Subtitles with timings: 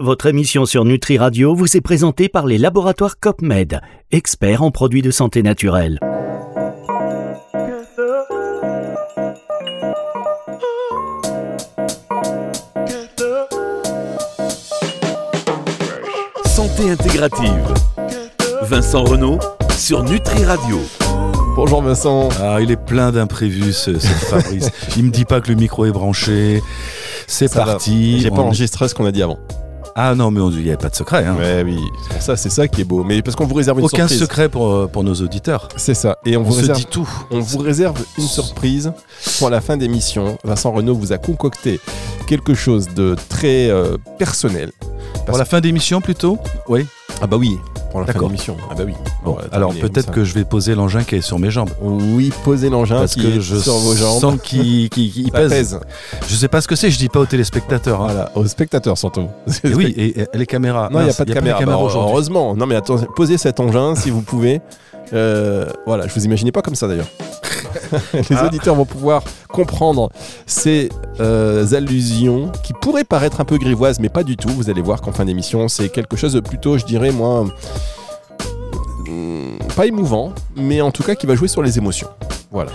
[0.00, 5.02] Votre émission sur Nutri Radio vous est présentée par les laboratoires COPMED, experts en produits
[5.02, 6.00] de santé naturelle.
[16.44, 17.74] Santé intégrative.
[18.62, 19.38] Vincent Renault
[19.76, 20.78] sur Nutri Radio.
[21.56, 22.28] Bonjour Vincent.
[22.40, 24.70] Ah, il est plein d'imprévus, ce, ce Fabrice.
[24.96, 26.62] il me dit pas que le micro est branché.
[27.26, 27.66] C'est Ça va.
[27.72, 28.20] parti.
[28.20, 29.38] J'ai pas enregistré ce qu'on a dit avant.
[29.96, 31.24] Ah non, mais il n'y avait pas de secret.
[31.26, 31.36] hein.
[31.36, 31.78] Ouais, oui.
[32.02, 33.04] C'est pour ça, c'est ça qui est beau.
[33.04, 34.18] Mais parce qu'on vous réserve une Aucun surprise.
[34.20, 35.68] secret pour, euh, pour nos auditeurs.
[35.76, 36.16] C'est ça.
[36.24, 37.08] Et on, On, vous se réserve, dit tout.
[37.30, 38.92] on vous réserve une surprise
[39.38, 40.38] pour la fin d'émission.
[40.44, 41.80] Vincent Renault vous a concocté
[42.26, 44.70] quelque chose de très euh, personnel.
[45.26, 46.38] Pour la fin d'émission plutôt?
[46.68, 46.86] Oui.
[47.20, 47.58] Ah bah oui.
[47.90, 48.20] Pour la fin.
[48.70, 48.94] Ah bah oui.
[49.24, 51.70] Bon, Bon, alors peut-être que je vais poser l'engin qui est sur mes jambes.
[51.80, 54.20] Oui, posez l'engin Parce qui que est je sur vos jambes.
[54.20, 54.88] sens qu'il
[55.32, 55.50] pèse.
[55.50, 55.80] pèse.
[56.28, 58.00] Je sais pas ce que c'est, je dis pas aux téléspectateurs.
[58.02, 58.06] hein.
[58.12, 59.26] Voilà, aux spectateurs surtout.
[59.64, 60.88] Et oui, et, et les caméras.
[60.92, 61.60] Non, il n'y a pas de caméra.
[61.64, 62.10] Bah, aujourd'hui.
[62.12, 62.54] heureusement.
[62.54, 64.60] Non, mais attends, posez cet engin si vous pouvez.
[65.12, 67.08] Euh, voilà, je vous imaginais pas comme ça d'ailleurs.
[68.30, 70.10] Les auditeurs vont pouvoir comprendre
[70.46, 70.88] ces
[71.20, 74.48] euh, allusions qui pourraient paraître un peu grivoises, mais pas du tout.
[74.48, 77.46] Vous allez voir qu'en fin d'émission, c'est quelque chose de plutôt, je dirais, moi,
[79.06, 82.08] hum, pas émouvant, mais en tout cas qui va jouer sur les émotions.
[82.50, 82.70] Voilà.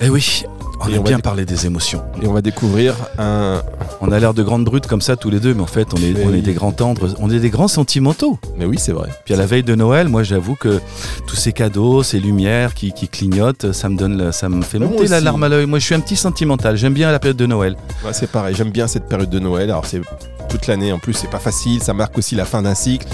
[0.00, 0.44] Eh oui,
[0.80, 2.02] on Et a on bien parlé des émotions.
[2.22, 3.62] Et on va découvrir un.
[4.00, 5.96] On a l'air de grandes brutes comme ça tous les deux, mais en fait, on
[5.96, 6.38] est, Mais on oui.
[6.38, 8.38] est des grands tendres, on est des grands sentimentaux.
[8.58, 9.08] Mais oui, c'est vrai.
[9.24, 10.80] Puis à la veille de Noël, moi j'avoue que
[11.26, 15.08] tous ces cadeaux, ces lumières qui, qui clignotent, ça me donne, ça me fait monter
[15.08, 15.66] la larme à l'œil.
[15.66, 17.76] Moi je suis un petit sentimental, j'aime bien la période de Noël.
[18.04, 19.70] Ouais, c'est pareil, j'aime bien cette période de Noël.
[19.70, 20.00] Alors c'est
[20.48, 23.06] toute l'année en plus, c'est pas facile, ça marque aussi la fin d'un cycle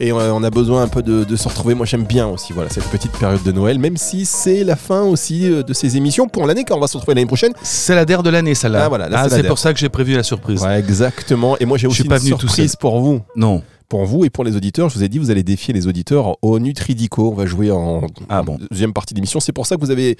[0.00, 1.74] et euh, on a besoin un peu de, de se retrouver.
[1.74, 5.02] Moi j'aime bien aussi voilà cette petite période de Noël, même si c'est la fin
[5.02, 7.52] aussi euh, de ces émissions pour l'année quand on va se retrouver l'année prochaine.
[7.62, 8.84] C'est la der de l'année, celle-là.
[8.84, 10.62] Ah, voilà, là, c'est pour ça que j'ai prévu la surprise.
[10.62, 11.56] Ouais, exactement.
[11.58, 13.20] Et moi j'ai aussi pas une surprise pour vous.
[13.36, 13.62] Non.
[13.88, 16.36] Pour vous et pour les auditeurs, je vous ai dit, vous allez défier les auditeurs
[16.42, 17.32] au Nutridico.
[17.32, 18.56] On va jouer en Ah bon.
[18.70, 19.40] deuxième partie d'émission.
[19.40, 20.16] C'est pour ça que vous avez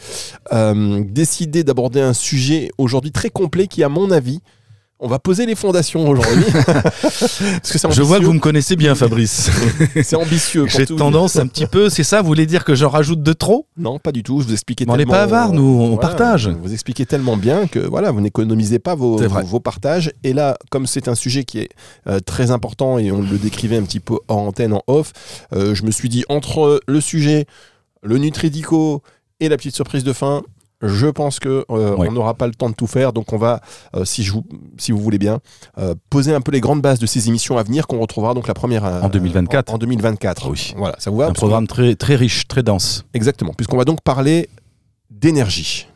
[0.52, 4.40] euh, décidé d'aborder un sujet aujourd'hui très complet qui, à mon avis,
[5.00, 6.44] on va poser les fondations aujourd'hui.
[7.02, 9.50] Parce que c'est Je vois que vous me connaissez bien, Fabrice.
[10.02, 10.66] C'est ambitieux.
[10.66, 13.66] j'ai tendance un petit peu, c'est ça, vous voulez dire que j'en rajoute de trop?
[13.76, 14.40] Non, pas du tout.
[14.40, 16.48] Je vous expliquais Mais on n'est pas avares, nous, on partage.
[16.48, 19.18] Vous expliquez tellement bien que voilà, vous n'économisez pas vos,
[19.60, 20.12] partages.
[20.22, 21.70] Et là, comme c'est un sujet qui est
[22.06, 25.12] euh, très important et on le décrivait un petit peu en antenne, en off,
[25.54, 27.46] euh, je me suis dit entre le sujet,
[28.02, 29.02] le Nutridico
[29.40, 30.42] et la petite surprise de fin.
[30.82, 32.08] Je pense que euh, Ouais.
[32.08, 33.60] on n'aura pas le temps de tout faire, donc on va,
[33.94, 34.44] euh, si, je vous,
[34.78, 35.40] si vous voulez bien,
[35.78, 38.48] euh, poser un peu les grandes bases de ces émissions à venir qu'on retrouvera donc
[38.48, 39.70] la première En 2024.
[39.70, 40.50] En, en 2024.
[40.50, 40.72] Oui.
[40.76, 43.04] Voilà, ça vous va Un programme très, très riche, très dense.
[43.14, 44.48] Exactement, puisqu'on va donc parler
[45.10, 45.86] d'énergie.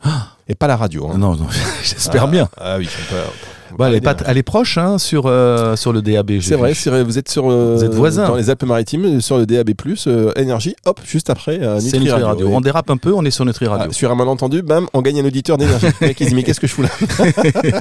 [0.49, 1.09] Et pas la radio.
[1.11, 1.17] hein.
[1.17, 1.47] Non, non,
[1.83, 2.49] j'espère Ah, bien.
[2.59, 4.31] Ah oui, on peut- on peut Bon, elle, est pas, d'énergie.
[4.31, 6.33] elle est proche hein, sur, euh, sur le DAB.
[6.41, 8.29] C'est vrai, vous êtes sur euh, Vous êtes voisins.
[8.29, 9.71] dans les Alpes-Maritimes, sur le DAB+,
[10.07, 12.49] euh, énergie, hop, juste après euh, Nutri Nutri Radio.
[12.53, 13.89] On dérape un peu, on est sur Nutri Radio.
[13.91, 15.87] Ah, sur un malentendu, bam, on gagne un auditeur d'énergie.
[16.01, 16.89] Se dit, mais qu'est-ce que je fous là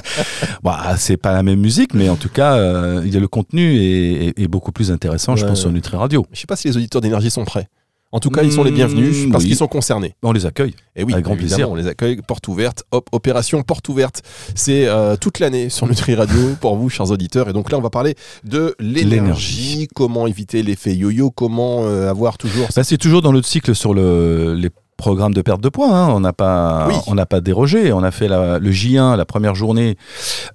[0.62, 3.28] Bah, c'est pas la même musique, mais en tout cas, euh, il y a le
[3.28, 6.26] contenu est, est- est beaucoup plus intéressant, je pense, sur Nutri Radio.
[6.32, 7.68] Je sais pas si les auditeurs d'énergie sont prêts.
[8.14, 9.50] En tout cas, ils sont les bienvenus parce oui.
[9.50, 10.14] qu'ils sont concernés.
[10.22, 10.74] On les accueille.
[10.94, 11.68] Et oui, Avec grand plaisir.
[11.70, 14.22] on les accueille, porte ouverte, hop, opération porte ouverte.
[14.54, 17.48] C'est euh, toute l'année sur Nutri Radio pour vous, chers auditeurs.
[17.48, 18.14] Et donc là, on va parler
[18.44, 22.68] de l'énergie, comment éviter l'effet yo-yo, comment euh, avoir toujours.
[22.76, 25.90] Bah, c'est toujours dans notre cycle sur le, les programmes de perte de poids.
[25.90, 26.08] hein.
[26.10, 26.94] On n'a pas, Oui.
[27.08, 27.92] on n'a pas dérogé.
[27.92, 29.96] On a fait la- le J1 la première journée.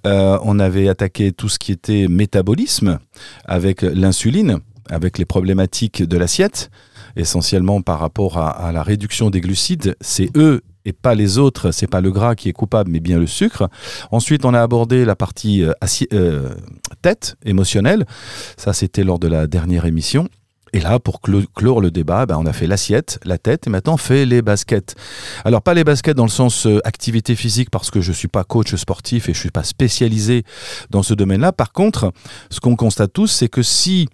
[0.06, 2.98] Euh, on avait attaqué tout ce qui était métabolisme
[3.44, 4.60] avec l'insuline,
[4.90, 6.70] avec les problématiques de l'assiette,
[7.16, 9.96] essentiellement par rapport à, la réduction des glucides.
[10.00, 13.18] C'est eux et pas les autres, c'est pas le gras qui est coupable, mais bien
[13.18, 13.68] le sucre.
[14.10, 15.72] Ensuite, on a abordé la partie euh,
[16.12, 16.54] euh,
[17.02, 18.06] tête émotionnelle.
[18.56, 20.28] Ça, c'était lors de la dernière émission.
[20.72, 23.70] Et là, pour clo- clore le débat, ben, on a fait l'assiette, la tête, et
[23.70, 24.94] maintenant on fait les baskets.
[25.44, 28.44] Alors pas les baskets dans le sens euh, activité physique, parce que je suis pas
[28.44, 30.44] coach sportif et je suis pas spécialisé
[30.90, 31.52] dans ce domaine-là.
[31.52, 32.12] Par contre,
[32.50, 34.08] ce qu'on constate tous, c'est que si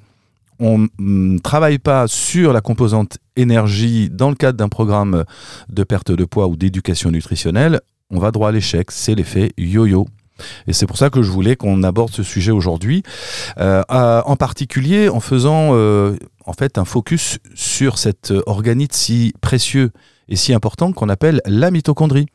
[0.60, 5.24] on ne travaille pas sur la composante énergie dans le cadre d'un programme
[5.68, 7.80] de perte de poids ou d'éducation nutritionnelle,
[8.10, 8.90] on va droit à l'échec.
[8.90, 10.06] C'est l'effet yo-yo.
[10.66, 13.02] Et c'est pour ça que je voulais qu'on aborde ce sujet aujourd'hui,
[13.58, 19.92] euh, en particulier en faisant euh, en fait un focus sur cet organite si précieux
[20.28, 22.26] et si important qu'on appelle la mitochondrie.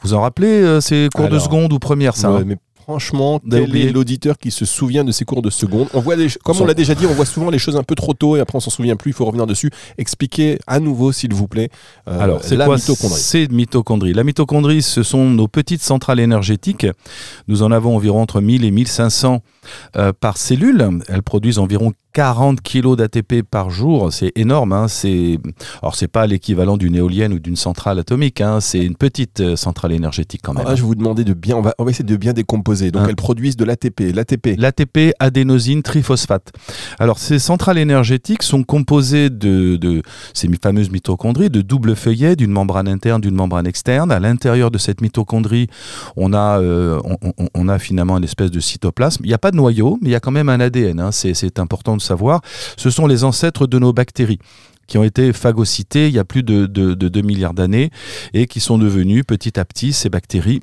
[0.00, 2.44] Vous en rappelez euh, ces cours de seconde ou première ça Ouais, hein?
[2.46, 2.56] mais
[2.88, 6.28] franchement, quel est l'auditeur qui se souvient de ces cours de seconde On voit les,
[6.42, 8.40] comme on l'a déjà dit, on voit souvent les choses un peu trop tôt et
[8.40, 9.10] après on s'en souvient plus.
[9.10, 9.70] Il faut revenir dessus.
[9.98, 11.68] Expliquez à nouveau, s'il vous plaît.
[12.08, 14.14] euh, Alors, c'est la quoi mitochondrie C'est mitochondrie.
[14.14, 16.86] La mitochondrie, ce sont nos petites centrales énergétiques.
[17.46, 19.42] Nous en avons environ entre 1000 et 1500
[19.96, 20.86] euh, par cellule.
[21.08, 24.12] Elles produisent environ 40 kg d'ATP par jour.
[24.12, 24.72] C'est énorme.
[24.72, 24.88] Hein.
[24.88, 25.38] C'est
[25.82, 28.40] alors c'est pas l'équivalent d'une éolienne ou d'une centrale atomique.
[28.40, 28.60] Hein.
[28.60, 30.66] C'est une petite euh, centrale énergétique quand même.
[30.66, 32.90] Là, je vais vous demander de bien, on va, on va essayer de bien décomposer.
[32.90, 33.06] Donc Hein.
[33.08, 34.56] elles produisent de l'ATP, l'ATP.
[34.58, 36.52] L'ATP adénosine triphosphate.
[36.98, 40.02] Alors, ces centrales énergétiques sont composées de, de
[40.34, 44.10] ces fameuses mitochondries, de double feuillet, d'une membrane interne, d'une membrane externe.
[44.12, 45.68] À l'intérieur de cette mitochondrie,
[46.16, 47.00] on a, euh,
[47.54, 49.24] on a finalement une espèce de cytoplasme.
[49.24, 51.00] Il n'y a pas de noyau, mais il y a quand même un ADN.
[51.00, 51.12] hein.
[51.12, 52.40] C'est important de savoir.
[52.76, 54.38] Ce sont les ancêtres de nos bactéries
[54.86, 57.90] qui ont été phagocytées il y a plus de 2 milliards d'années
[58.32, 60.62] et qui sont devenues petit à petit ces bactéries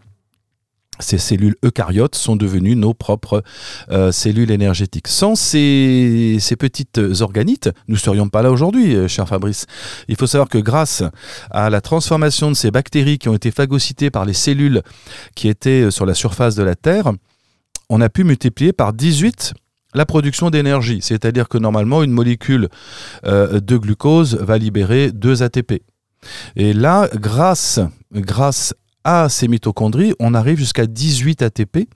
[1.00, 3.44] ces cellules eucaryotes sont devenues nos propres
[3.92, 5.08] euh, cellules énergétiques.
[5.08, 9.66] Sans ces, ces petites organites, nous ne serions pas là aujourd'hui, euh, cher Fabrice.
[10.08, 11.04] Il faut savoir que grâce
[11.52, 14.82] à la transformation de ces bactéries qui ont été phagocytées par les cellules
[15.36, 17.12] qui étaient euh, sur la surface de la Terre,
[17.90, 19.54] on a pu multiplier par 18
[19.94, 21.00] la production d'énergie.
[21.02, 22.70] C'est-à-dire que normalement, une molécule
[23.26, 25.82] euh, de glucose va libérer 2 ATP.
[26.56, 27.80] Et là, grâce,
[28.14, 28.74] grâce
[29.06, 31.88] à ces mitochondries, on arrive jusqu'à 18 ATP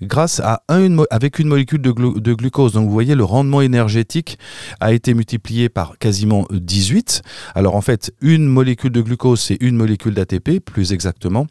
[0.00, 0.62] grâce à
[1.10, 2.72] avec une molécule de, de glucose.
[2.72, 4.38] Donc vous voyez, le rendement énergétique
[4.80, 7.22] a été multiplié par quasiment 18.
[7.56, 11.48] Alors en fait, une molécule de glucose, c'est une molécule d'ATP, plus exactement.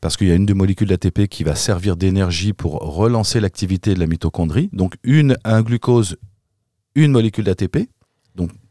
[0.00, 3.94] Parce qu'il y a une des molécules d'ATP qui va servir d'énergie pour relancer l'activité
[3.94, 4.70] de la mitochondrie.
[4.72, 6.16] Donc une, un glucose,
[6.94, 7.88] une molécule d'ATP,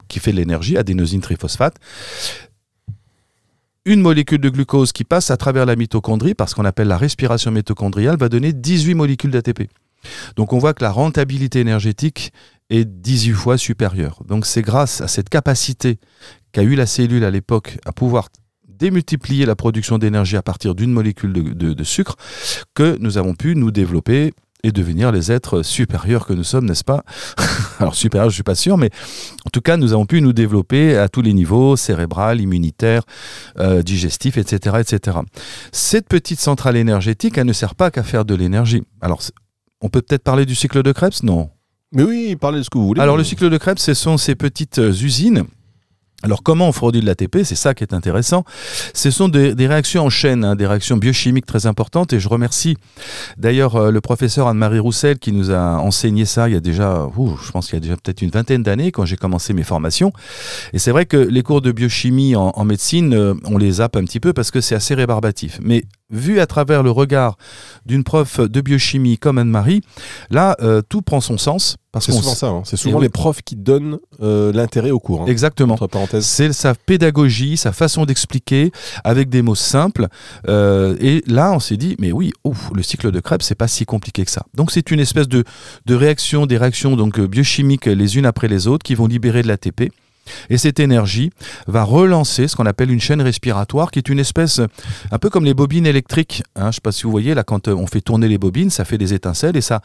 [0.07, 1.79] qui fait de l'énergie, adénosine triphosphate
[3.85, 7.51] une molécule de glucose qui passe à travers la mitochondrie, parce qu'on appelle la respiration
[7.51, 9.69] mitochondriale, va donner 18 molécules d'ATP.
[10.35, 12.33] Donc on voit que la rentabilité énergétique
[12.69, 14.21] est 18 fois supérieure.
[14.27, 15.99] Donc c'est grâce à cette capacité
[16.51, 18.29] qu'a eu la cellule à l'époque à pouvoir
[18.77, 22.15] démultiplier la production d'énergie à partir d'une molécule de, de- de sucre
[22.73, 24.33] que nous avons pu nous développer
[24.65, 27.03] et devenir les êtres supérieurs que nous sommes, n'est-ce pas
[27.79, 28.91] Alors supérieurs, je suis pas sûr, mais
[29.45, 33.03] en tout cas, nous avons pu nous développer à tous les niveaux, cérébral, immunitaire,
[33.59, 35.17] euh, digestif, etc., etc.
[35.73, 38.83] Cette petite centrale énergétique, elle ne sert pas qu'à faire de l'énergie.
[39.01, 39.21] Alors,
[39.81, 41.23] on peut peut-être parler du cycle de Krebs?
[41.23, 41.49] Non.
[41.91, 43.01] Mais oui, parlez de ce que vous voulez.
[43.01, 45.43] Alors, le cycle de Krebs, ce sont ces petites euh, usines.
[46.23, 48.45] Alors, comment on produit de l'ATP C'est ça qui est intéressant.
[48.93, 52.13] Ce sont des, réactions en chaîne, hein, des réactions biochimiques très importantes.
[52.13, 52.77] Et je remercie
[53.37, 57.07] d'ailleurs euh, le professeur Anne-Marie Roussel qui nous a enseigné ça il y a déjà,
[57.17, 59.63] ouh, je pense qu'il y a déjà peut-être une vingtaine d'années quand j'ai commencé mes
[59.63, 60.13] formations.
[60.71, 63.97] Et c'est vrai que les cours de biochimie en, en médecine, euh, on les zappe
[63.97, 65.59] un petit peu parce que c'est assez rébarbatif.
[65.61, 67.37] Mais vu à travers le regard
[67.85, 69.81] d'une prof de biochimie comme Anne-Marie,
[70.29, 71.75] là, euh, tout prend son sens.
[71.91, 72.47] Parce C'est souvent ça.
[72.47, 72.61] hein.
[72.65, 73.03] C'est souvent oui.
[73.03, 75.21] les profs qui donnent euh, l'intérêt au cours.
[75.21, 75.25] hein.
[75.27, 75.75] Exactement.
[75.75, 76.25] Entre parenthèses.
[76.25, 78.71] C'est sa pédagogie, sa façon d'expliquer
[79.03, 80.07] avec des mots simples.
[80.47, 83.67] Euh, et là, on s'est dit, mais oui, ouf, le cycle de Krebs, c'est pas
[83.67, 84.43] si compliqué que ça.
[84.55, 85.43] Donc, c'est une espèce de,
[85.85, 89.47] de réaction, des réactions donc biochimiques les unes après les autres qui vont libérer de
[89.47, 89.91] l'ATP.
[90.49, 91.31] Et cette énergie
[91.67, 94.61] va relancer ce qu'on appelle une chaîne respiratoire, qui est une espèce,
[95.11, 96.43] un peu comme les bobines électriques.
[96.55, 96.63] hein.
[96.63, 98.69] je ne sais pas si vous voyez, là, quand euh, on fait tourner les bobines,
[98.69, 99.81] ça fait des étincelles et ça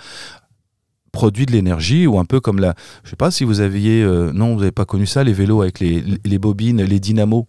[1.10, 2.74] produit de l'énergie, ou un peu comme la...
[3.02, 4.02] Je sais pas si vous aviez...
[4.02, 7.46] euh, non, vous n'avez pas connu ça, les vélos avec les bobines, les dynamos.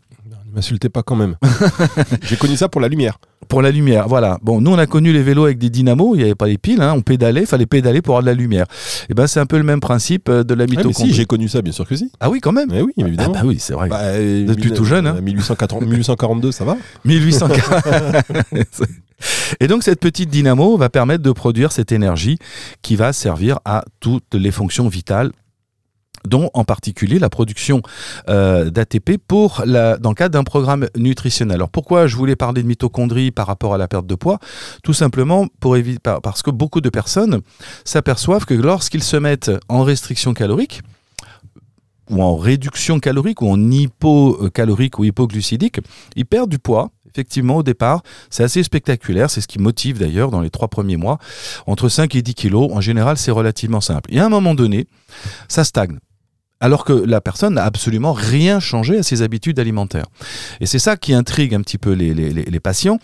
[0.50, 1.36] Ne m'insultez pas quand même.
[2.24, 3.20] J'ai connu ça pour la lumière.
[3.48, 4.38] Pour la lumière, voilà.
[4.44, 6.58] Bon, nous on a connu les vélos avec des dynamos, il n'y avait pas les
[6.60, 8.66] piles, hein, on pédalait, il fallait pédaler pour avoir de la lumière.
[9.10, 11.12] Et ben c'est un peu le même principe euh, de la Ah, mais mitochondrie.
[11.12, 12.12] si, j'ai connu ça, bien sûr que si.
[12.20, 12.70] Ah oui, quand même.
[12.72, 13.34] Mais oui, Ah évidemment.
[13.34, 13.90] bah oui, c'est vrai.
[13.90, 15.16] Bah, euh, mille- tout jeune, hein.
[15.18, 17.84] euh, 1840 1842, ça va 1840.
[19.60, 22.38] Et donc cette petite dynamo va permettre de produire cette énergie
[22.82, 25.32] qui va servir à toutes les fonctions vitales
[26.26, 27.82] dont en particulier la production
[28.30, 31.56] euh, d'ATP pour la, dans le cadre d'un programme nutritionnel.
[31.56, 34.40] Alors pourquoi je voulais parler de mitochondrie par rapport à la perte de poids?
[34.84, 37.42] Tout simplement pour éviter, par- parce que beaucoup de personnes
[37.86, 40.82] s'aperçoivent que lorsqu'ils se mettent en restriction calorique,
[42.10, 45.80] ou en réduction calorique, ou en hypocalorique ou hypoglucidique,
[46.16, 46.90] ils perdent du poids.
[47.14, 49.30] Effectivement, au départ, c'est assez spectaculaire.
[49.30, 51.20] C'est ce qui motive d'ailleurs dans les trois premiers mois.
[51.68, 54.12] Entre 5 et 10 kilos, en général, c'est relativement simple.
[54.14, 54.88] Et à un moment donné,
[55.48, 56.00] ça stagne.
[56.62, 60.08] Alors que la personne n'a absolument rien changé à ses habitudes alimentaires.
[60.60, 63.00] Et c'est ça qui intrigue un petit peu les, les- les- patients.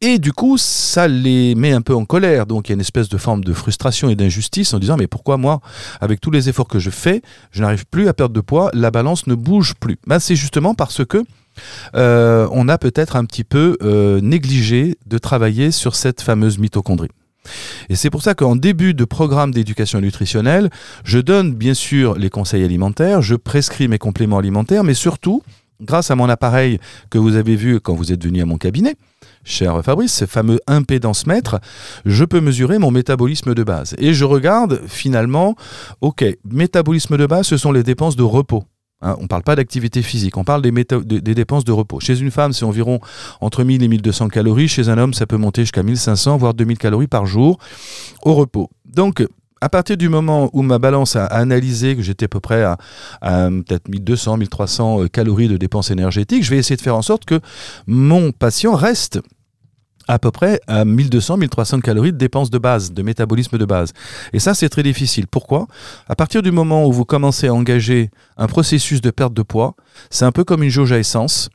[0.00, 2.46] Et du coup, ça les met un peu en colère.
[2.46, 5.06] Donc il y a une espèce de forme de frustration et d'injustice en disant mais
[5.06, 5.60] pourquoi moi,
[6.00, 8.90] avec tous les efforts que je fais, je n'arrive plus à perdre de poids, la
[8.90, 9.96] balance ne bouge plus?
[10.06, 11.24] Ben, c'est justement parce que
[11.96, 17.10] euh, on a peut-être un petit peu euh, négligé de travailler sur cette fameuse mitochondrie.
[17.88, 20.70] Et c'est pour ça qu'en début de programme d'éducation nutritionnelle,
[21.04, 25.42] je donne bien sûr les conseils alimentaires, je prescris mes compléments alimentaires, mais surtout,
[25.80, 26.78] grâce à mon appareil
[27.10, 28.96] que vous avez vu quand vous êtes venu à mon cabinet,
[29.44, 31.60] cher Fabrice, ce fameux impédance mètre,
[32.04, 33.94] je peux mesurer mon métabolisme de base.
[33.98, 35.56] Et je regarde finalement,
[36.00, 38.64] ok, métabolisme de base, ce sont les dépenses de repos.
[39.00, 40.72] Hein, on ne parle pas d'activité physique, on parle des,
[41.20, 42.00] dépenses de repos.
[42.00, 42.98] Chez une femme, c'est environ
[43.40, 44.66] entre 1000 et 1200 calories.
[44.66, 47.58] Chez un homme, ça peut monter jusqu'à 1500, voire 2000 calories par jour
[48.24, 48.70] au repos.
[48.84, 49.24] Donc,
[49.60, 52.76] à partir du moment où ma balance a analysé que j'étais à peu près à,
[53.20, 57.24] peut-être 1200, 1300 euh, calories de dépenses énergétiques, je vais essayer de faire en sorte
[57.24, 57.40] que
[57.86, 59.20] mon patient reste
[60.08, 63.92] à peu près à 1200, 1300 calories de dépenses de base, de métabolisme de base.
[64.32, 65.26] Et ça, c'est très difficile.
[65.26, 65.66] Pourquoi?
[66.08, 69.74] À partir du moment où vous commencez à engager un processus de perte de poids,
[70.10, 71.50] c'est un peu comme une jauge à essence.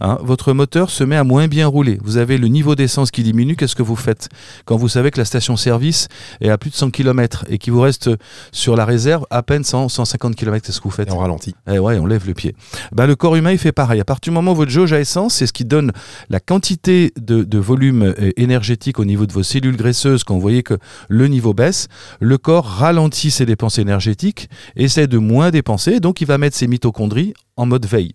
[0.00, 1.98] Hein, votre moteur se met à moins bien rouler.
[2.02, 3.56] Vous avez le niveau d'essence qui diminue.
[3.56, 4.28] Qu'est-ce que vous faites
[4.64, 6.08] quand vous savez que la station-service
[6.40, 8.10] est à plus de 100 km et qu'il vous reste
[8.52, 11.54] sur la réserve à peine 100, 150 km Qu'est-ce que vous faites et On ralentit.
[11.70, 12.54] Eh ouais, on lève le pied.
[12.92, 14.00] Ben, le corps humain, il fait pareil.
[14.00, 15.92] À partir du moment où votre jauge à essence, c'est ce qui donne
[16.28, 20.62] la quantité de, volume euh, énergétique au niveau de vos cellules graisseuses quand vous voyez
[20.62, 21.88] que le niveau baisse,
[22.20, 26.68] le corps ralentit ses dépenses énergétiques, essaie de moins dépenser, donc il va mettre ses
[26.68, 28.14] mitochondries en mode veille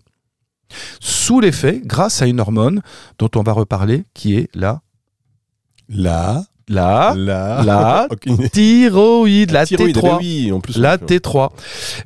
[1.00, 2.80] sous l'effet, grâce à une hormone
[3.18, 4.82] dont on va reparler, qui est la...
[5.88, 6.44] La...
[6.66, 8.08] La, la, la
[8.52, 10.16] thyroïde, la, T3.
[10.18, 11.50] Oui, en plus, la T3.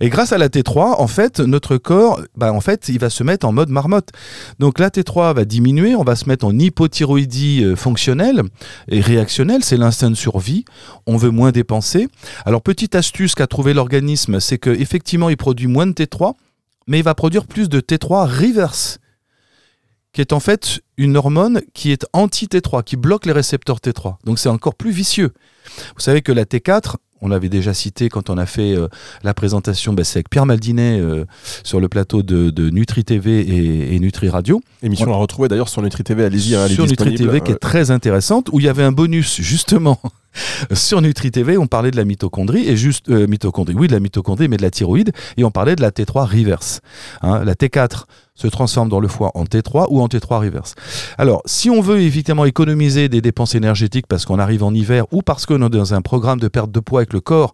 [0.01, 3.23] Et grâce à la T3, en fait, notre corps, bah, en fait, il va se
[3.23, 4.09] mettre en mode marmotte.
[4.59, 8.43] Donc la T3 va diminuer, on va se mettre en hypothyroïdie euh, fonctionnelle
[8.89, 10.65] et réactionnelle, c'est l'instinct de survie.
[11.07, 12.09] On veut moins dépenser.
[12.45, 16.35] Alors petite astuce qu'a trouvé l'organisme, c'est qu'effectivement, il produit moins de T3
[16.89, 18.99] mais il va produire plus de T3 reverse,
[20.13, 24.17] qui est en fait une hormone qui est anti-T3, qui bloque les récepteurs T3.
[24.25, 25.33] Donc c'est encore plus vicieux.
[25.95, 28.89] Vous savez que la T4, on l'avait déjà cité quand on a fait euh,
[29.23, 31.25] la présentation, bah, c'est avec Pierre Maldinet euh,
[31.63, 34.63] sur le plateau de, Nutri TV et, Nutri Radio.
[34.83, 36.55] Émission à retrouver d'ailleurs sur Nutri TV, allez-y.
[36.55, 40.01] Hein, sur Nutri TV qui est très intéressante, où il y avait un bonus justement
[40.73, 44.49] sur Nutri TV, on parlait de la mitochondrie, et juste, euh, oui, de la mitochondrie,
[44.49, 46.81] mais de la thyroïde, et on parlait de la T3 reverse.
[47.23, 47.45] Hein.
[47.45, 48.05] la T4
[48.35, 50.75] se transforme dans le foie en T3 ou en T3 reverse.
[51.19, 55.23] Alors, si on veut évidemment économiser des dépenses énergétiques parce qu'on arrive en hiver ou
[55.23, 57.53] parce qu'on est dans un programme de perte de poids avec le corps,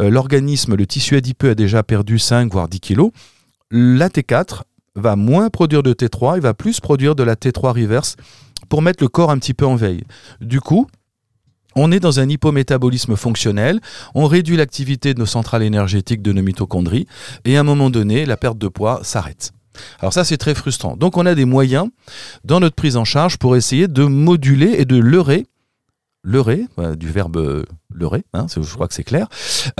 [0.00, 3.10] euh, l'organisme, le tissu adipeux a déjà perdu 5 voire 10 kilos,
[3.70, 4.62] la T4
[4.96, 8.16] va moins produire de T3, il va plus produire de la T3 reverse
[8.68, 10.02] pour mettre le corps un petit peu en veille.
[10.40, 10.86] Du coup,
[11.74, 13.80] on est dans un hypométabolisme fonctionnel,
[14.14, 17.06] on réduit l'activité de nos centrales énergétiques, de nos mitochondries,
[17.44, 19.52] et à un moment donné, la perte de poids s'arrête.
[20.00, 20.96] Alors ça, c'est très frustrant.
[20.96, 21.88] Donc on a des moyens
[22.44, 25.46] dans notre prise en charge pour essayer de moduler et de leurrer,
[26.24, 26.64] leurrer,
[26.96, 29.28] du verbe leurrer, hein, je crois que c'est clair,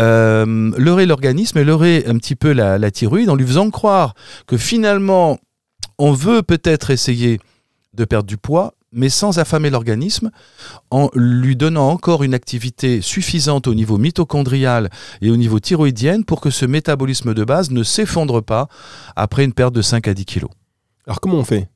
[0.00, 4.14] euh, leurrer l'organisme et leurrer un petit peu la, la thyroïde en lui faisant croire
[4.46, 5.38] que finalement,
[5.98, 7.40] on veut peut-être essayer
[7.94, 10.30] de perdre du poids, mais sans affamer l'organisme,
[10.90, 14.90] en lui donnant encore une activité suffisante au niveau mitochondrial
[15.20, 18.68] et au niveau thyroïdien pour que ce métabolisme de base ne s'effondre pas
[19.16, 20.50] après une perte de 5 à 10 kilos.
[21.06, 21.68] Alors comment on fait?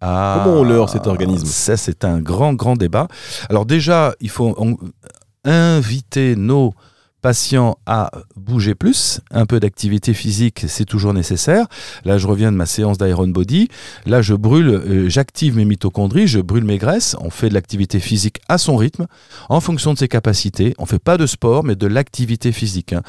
[0.00, 1.46] Ah, Comment on leurre cet organisme?
[1.46, 3.08] Ça, c'est un grand, grand débat.
[3.48, 4.54] Alors déjà, il faut
[5.44, 6.74] inviter nos
[7.24, 11.68] patient à bouger plus, un peu d'activité physique, c'est toujours nécessaire.
[12.04, 13.68] Là, je reviens de ma séance d'Iron Body.
[14.04, 17.16] Là, je brûle, euh, j'active mes mitochondries, je brûle mes graisses.
[17.20, 19.06] On fait de l'activité physique à son rythme,
[19.48, 20.74] en fonction de ses capacités.
[20.76, 22.92] On fait pas de sport, mais de l'activité physique.
[22.92, 23.00] Hein.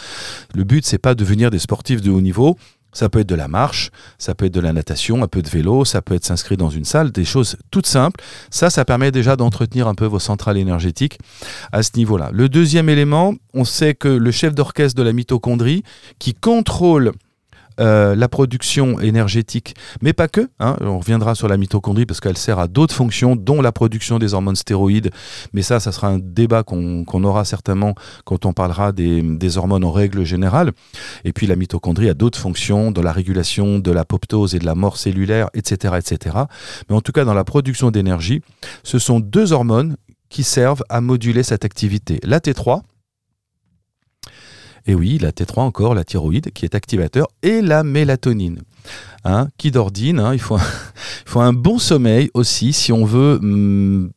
[0.53, 2.57] Le but, c'est pas de devenir des sportifs de haut niveau.
[2.95, 5.49] Ça peut être de la marche, ça peut être de la natation, un peu de
[5.49, 8.23] vélo, ça peut être s'inscrire dans une salle, des choses toutes simples.
[8.49, 11.19] Ça, ça permet déjà d'entretenir un peu vos centrales énergétiques
[11.73, 12.29] à ce niveau-là.
[12.31, 15.83] Le deuxième élément, on sait que le chef d'orchestre de la mitochondrie,
[16.19, 17.11] qui contrôle
[17.79, 20.50] euh, la production énergétique, mais pas que.
[20.60, 20.77] Hein.
[20.82, 24.34] on reviendra sur la mitochondrie parce qu'elle sert à d'autres fonctions, dont la production des
[24.34, 25.12] hormones stéroïdes.
[25.53, 29.91] Mais ça, ça sera un débat qu'on aura certainement quand on parlera des, hormones en
[29.91, 30.72] règle générale.
[31.24, 34.75] Et puis la mitochondrie a d'autres fonctions dans la régulation de l'apoptose et de la
[34.75, 36.36] mort cellulaire, etc., etc.
[36.89, 38.41] Mais en tout cas, dans la production d'énergie,
[38.84, 39.98] ce sont deux hormones
[40.29, 42.20] qui servent à moduler cette activité.
[42.24, 42.82] La T3,
[44.85, 48.61] et oui, la T3 encore, la thyroïde qui est activateur, et la mélatonine.
[49.23, 50.59] Hein, qui d'ordine, hein, il, faut
[51.39, 54.11] un, bon sommeil aussi si on veut hum,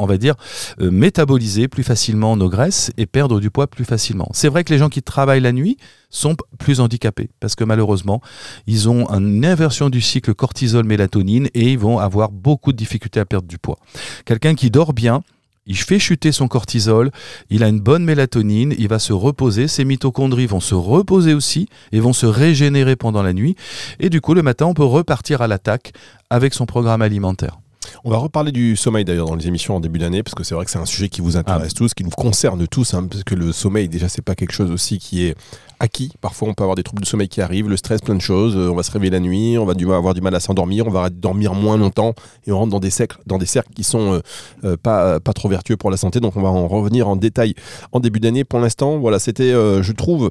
[0.00, 0.34] on va dire,
[0.80, 4.28] euh, métaboliser plus facilement nos graisses et perdre du poids plus facilement.
[4.32, 5.76] C'est vrai que les gens qui travaillent la nuit
[6.08, 8.22] sont plus handicapés parce que malheureusement,
[8.66, 13.26] ils ont une inversion du cycle cortisol-mélatonine et ils vont avoir beaucoup de difficultés à
[13.26, 13.78] perdre du poids.
[14.24, 15.22] Quelqu'un qui dort bien,
[15.66, 17.10] il fait chuter son cortisol,
[17.48, 21.68] il a une bonne mélatonine, il va se reposer, ses mitochondries vont se reposer aussi
[21.92, 23.54] et vont se régénérer pendant la nuit.
[24.00, 25.92] Et du coup, le matin, on peut repartir à l'attaque
[26.28, 27.59] avec son programme alimentaire.
[28.04, 30.54] On va reparler du sommeil d'ailleurs dans les émissions en début d'année, parce que c'est
[30.54, 33.24] vrai que c'est un sujet qui vous intéresse tous, qui nous concerne tous, hein, parce
[33.24, 35.34] que le sommeil, déjà, c'est pas quelque chose aussi qui est
[35.78, 36.12] acquis.
[36.20, 38.54] Parfois, on peut avoir des troubles de sommeil qui arrivent, le stress, plein de choses.
[38.54, 40.86] Euh, On va se réveiller la nuit, on va du- avoir du mal à s'endormir,
[40.86, 42.14] on va dormir moins longtemps,
[42.46, 44.20] et on rentre dans des cercles, dans des cercles qui sont euh,
[44.64, 46.20] euh, pas, pas trop vertueux pour la santé.
[46.20, 47.54] Donc, on va en revenir en détail
[47.92, 48.44] en début d'année.
[48.44, 50.30] Pour l'instant, voilà, c'était, euh, je trouve,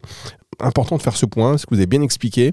[0.60, 2.52] important de faire ce point, ce que vous avez bien expliqué.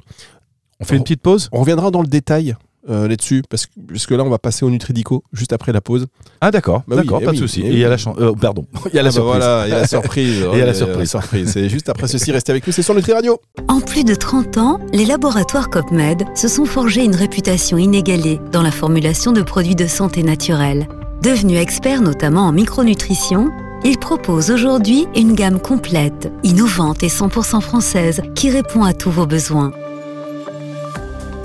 [0.81, 1.49] On fait une petite pause?
[1.53, 2.55] On reviendra dans le détail
[2.91, 5.81] euh, là-dessus, parce que, parce que là, on va passer au Nutridico juste après la
[5.81, 6.07] pause.
[6.41, 7.63] Ah d'accord, Bah oui, d'accord, eh pas oui, de souci.
[7.65, 7.91] eh Et il y a oui.
[7.91, 9.25] la chan- euh, pardon, il y a la Ah bah surprise.
[9.43, 10.39] voilà, il y a la surprise.
[10.43, 11.11] Et il y a la surprise.
[11.11, 11.51] surprise.
[11.53, 13.41] C'est juste après ceci, restez avec nous, c'est sur Nutri Radio.
[13.69, 18.63] En plus de 30 ans, les laboratoires COPMED se sont forgés une réputation inégalée dans
[18.63, 20.89] la formulation de produits de santé naturelle.
[21.23, 23.51] Devenus experts notamment en micronutrition,
[23.85, 29.27] ils proposent aujourd'hui une gamme complète, innovante et 100% française qui répond à tous vos
[29.27, 29.73] besoins.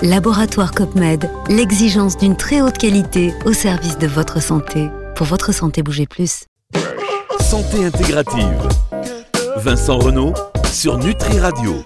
[0.03, 4.89] Laboratoire COPMED, l'exigence d'une très haute qualité au service de votre santé.
[5.15, 6.45] Pour votre santé, bougez plus.
[7.39, 8.67] Santé intégrative.
[9.57, 10.33] Vincent Renault
[10.71, 11.85] sur Nutri Radio.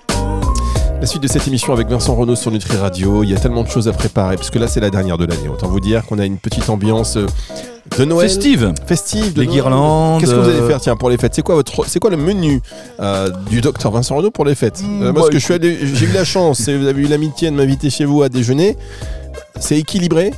[1.02, 3.22] La suite de cette émission avec Vincent Renault sur Nutri Radio.
[3.24, 5.26] Il y a tellement de choses à préparer, parce que là, c'est la dernière de
[5.26, 5.50] l'année.
[5.50, 7.26] Autant vous dire qu'on a une petite ambiance euh,
[7.98, 8.28] de Noël.
[8.30, 8.74] Festive.
[8.88, 9.34] Festive.
[9.34, 9.56] De Les Noël.
[9.62, 10.20] guirlandes.
[10.22, 11.34] Qu'est-ce que vous allez euh, faire, tiens, pour les fêtes?
[11.36, 12.62] C'est quoi, votre, c'est quoi le menu
[13.00, 14.82] euh, du docteur Vincent Renault pour les fêtes?
[14.82, 16.88] Mm, Euh, Moi, bah, parce que je suis allé- j'ai eu la chance, et vous
[16.88, 18.76] avez eu l'amitié de m'inviter chez vous à déjeuner.
[19.60, 20.34] C'est équilibré,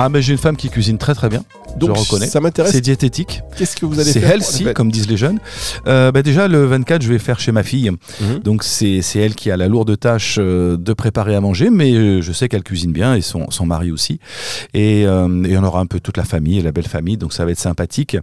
[0.00, 1.42] Ah mais j'ai une femme qui cuisine très très bien.
[1.76, 2.26] donc je reconnais.
[2.26, 2.72] ça m'intéresse.
[2.72, 3.42] C'est diététique.
[3.56, 5.38] Qu'est-ce que vous allez C'est faire pour les healthy, fêtes comme disent les jeunes.
[5.86, 7.90] Euh, bah déjà, le 24, je vais faire chez ma fille.
[8.20, 8.38] Mhm.
[8.44, 11.92] Donc, c'est c'est elle qui a la lourde tâche euh, de préparer à manger, mais
[11.92, 14.20] euh, je sais qu'elle cuisine bien et son, son mari aussi.
[14.74, 17.32] Et, euh, et on aura un peu toute la famille et la belle famille, donc
[17.32, 18.16] ça va être sympathique.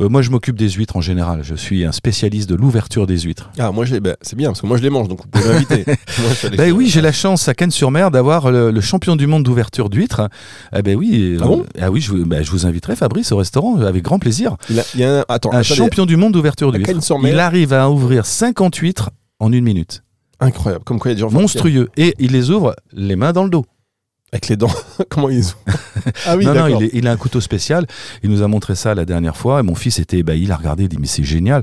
[0.00, 1.40] Euh, moi, je m'occupe des huîtres en général.
[1.44, 3.50] Je suis un spécialiste de l'ouverture des huîtres.
[3.58, 5.84] Ah, moi, bah, c'est bien, parce que moi, je les mange, donc vous pouvez m'inviter.
[6.56, 10.28] Chez- oui, j'ai la chance à Cannes-sur-Mer d'avoir le, le champion du monde d'ouverture d'huîtres.
[10.76, 11.10] Eh ben oui.
[11.40, 14.56] Ah bon ah oui, je, vous- je vous inviterai Fabrice au restaurant avec grand plaisir.
[14.70, 15.64] Il, a- il y a un, attends, Un attendez.
[15.74, 16.88] champion du monde d'ouverture d'huîtres.
[17.32, 20.02] Il arrive à ouvrir 50 huîtres en une minute.
[20.40, 21.88] Incroyable, comme quoi il y a des gens Monstrueux.
[21.96, 23.64] Et il les ouvre les mains dans le dos.
[24.32, 24.70] Avec les dents.
[25.10, 25.58] Comment ils ouvrent
[26.26, 27.86] Ah oui, non, non, il, est- il a un couteau spécial.
[28.22, 29.60] Il nous a montré ça la dernière fois.
[29.60, 30.42] Et mon fils était ébahi.
[30.42, 30.84] Il a regardé.
[30.84, 31.62] Il dit Mais c'est génial.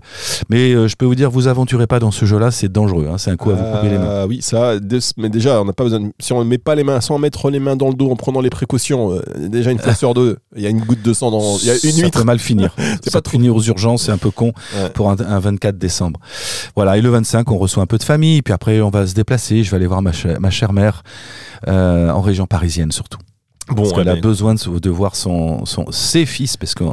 [0.50, 2.52] Mais euh, je peux vous dire, vous aventurez pas dans ce jeu-là.
[2.52, 3.08] C'est dangereux.
[3.12, 3.18] hein.
[3.18, 4.20] C'est un coup à vous couper les mains.
[4.22, 6.00] Ah oui, ça, de- mais déjà, on n'a pas besoin.
[6.00, 8.12] de- si on ne met pas les mains, sans mettre les mains dans le dos,
[8.12, 11.02] en prenant les précautions, euh, déjà une fois sur deux, il y a une goutte
[11.02, 11.58] de sang dans.
[11.58, 12.74] Il y a une ça peut mal finir.
[13.04, 14.04] C'est pas peut finir aux urgences.
[14.04, 14.90] C'est un peu con Ouais.
[14.94, 16.20] pour un, un 24 décembre.
[16.76, 16.98] Voilà.
[16.98, 18.42] Et le 25, on reçoit un peu de famille.
[18.42, 19.64] Puis après, on va se déplacer.
[19.64, 20.12] Je vais aller voir ma
[20.52, 21.04] chère mère
[21.68, 23.20] euh, en région parisienne surtout.
[23.70, 26.84] Bon, parce qu'elle eh a ben, besoin de, voir son, son- ses fils parce que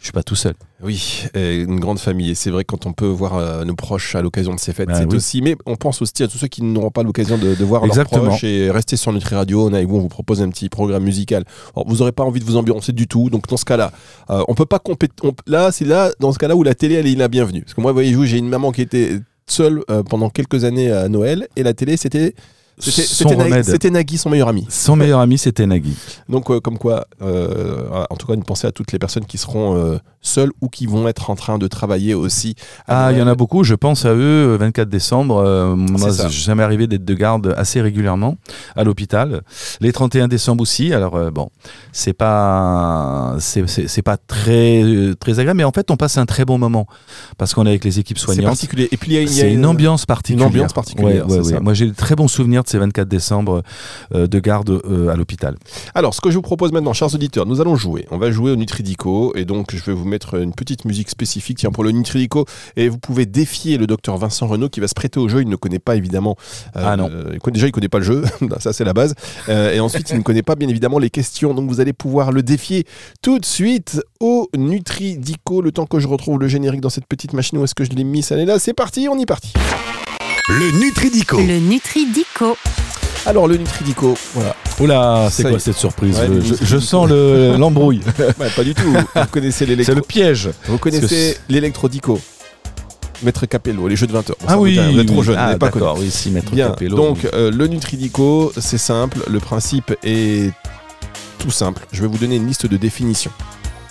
[0.00, 0.54] je suis pas tout seul.
[0.82, 2.30] Oui, une grande famille.
[2.30, 4.88] Et c'est vrai, quand on peut voir euh, nos proches à l'occasion de ces fêtes,
[4.92, 5.16] Ah c'est oui.
[5.16, 5.40] aussi.
[5.40, 8.22] Mais on pense aussi à tous ceux qui n'auront pas l'occasion de, de voir Exactement.
[8.24, 9.66] leurs proches et rester sur Nutri Radio.
[9.68, 11.44] On avec vous, on vous propose un petit programme musical.
[11.74, 13.30] Alors, vous n'aurez pas envie de vous ambiancer du tout.
[13.30, 13.92] Donc, dans ce cas-là,
[14.30, 15.14] euh, on peut pas compéter.
[15.46, 17.62] Là, c'est là, dans ce cas-là, où la télé, elle est la bienvenue.
[17.62, 21.08] Parce que moi, voyez-vous, j'ai une maman qui était seule euh, pendant quelques années à
[21.08, 22.34] Noël et la télé, c'était.
[22.78, 24.66] C'était Nagui, son meilleur ami.
[24.68, 25.96] Son meilleur ami, c'était Nagui.
[26.28, 29.38] Donc, euh, comme quoi, euh, en tout cas, une pensée à toutes les personnes qui
[29.38, 32.54] seront euh, seules ou qui vont être en train de travailler aussi.
[32.88, 33.62] Ah, il y en a beaucoup.
[33.64, 35.74] Je pense à eux, euh, 24 décembre.
[35.76, 38.36] moi, j'ai jamais arrivé d'être de garde assez régulièrement
[38.76, 39.42] à l'hôpital.
[39.80, 40.92] Les 31 décembre aussi.
[40.92, 41.50] Alors, bon,
[41.92, 44.82] c'est pas, c'est, c'est- c'est pas très,
[45.20, 46.86] très agréable, mais en fait, on passe un très bon moment
[47.38, 48.46] parce qu'on est avec les équipes C'est soignantes.
[48.46, 48.88] particulier.
[48.90, 50.48] Et puis, il y a, C'est une ambiance particulière.
[50.48, 51.52] ambiance particulière, Ouais, ouais, c'est ouais.
[51.54, 51.60] ça.
[51.60, 53.62] Moi, j'ai de très bons souvenirs de ces 24 décembre
[54.14, 55.56] euh, de garde euh, à l'hôpital.
[55.94, 58.06] Alors, ce que je vous propose maintenant, chers auditeurs, nous allons jouer.
[58.10, 61.58] On va jouer au Nutridico et donc je vais vous mettre une petite musique spécifique
[61.58, 62.44] tiens, pour le Nutridico
[62.76, 65.42] et vous pouvez défier le docteur Vincent Renault qui va se prêter au jeu.
[65.42, 66.36] Il ne connaît pas évidemment.
[66.76, 67.08] euh, Ah non.
[67.10, 68.24] euh, déjà, il connaît pas le jeu.
[68.58, 69.14] Ça, c'est la base.
[69.48, 71.54] Euh, et ensuite, il ne connaît pas bien évidemment les questions.
[71.54, 72.84] Donc, vous allez pouvoir le défier
[73.22, 75.60] tout de suite au Nutridico.
[75.60, 77.90] Le temps que je retrouve le générique dans cette petite machine où est-ce que je
[77.90, 78.58] l'ai mis Ça est là.
[78.58, 79.52] C'est parti, on y parti.
[80.48, 81.38] Le Nutridico.
[81.38, 82.56] Le Nutridico.
[83.26, 84.54] Alors, le Nutridico, voilà.
[84.78, 85.58] Oula, c'est quoi est.
[85.58, 86.66] cette surprise Ouais, je, le je- Nutridico.
[86.66, 88.02] je sens le- l'embrouille.
[88.38, 88.92] Ouais, pas du tout.
[88.92, 89.92] Vous connaissez l'électro.
[89.92, 90.50] c'est le piège.
[90.66, 92.20] Vous connaissez l'électrodico
[93.22, 94.36] Maître Capello, les jeux de 20 heures.
[94.40, 95.24] Bon, ça Ah vous oui, vous êtes trop oui.
[95.24, 95.82] jeune, Ah, pas connu.
[95.84, 96.96] d'accord, oui, si, maître Bien, Capello.
[96.96, 100.52] donc euh, le Nutridico, c'est simple, le principe est
[101.38, 101.86] tout simple.
[101.92, 103.30] Je vais vous donner une liste de définitions.